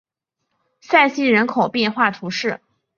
[0.81, 2.59] 塞西人口变化图示